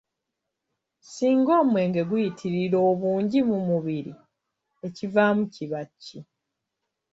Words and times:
"Singa 1.13 1.53
omwenge 1.61 2.01
guyitirira 2.09 2.77
obungi 2.89 3.39
mu 3.49 3.57
mubiri, 3.67 4.13
ekivaamu 4.87 5.43
kiba 5.53 5.81
ki?" 6.01 6.19